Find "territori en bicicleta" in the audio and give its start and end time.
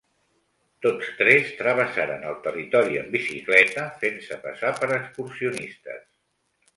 2.47-3.83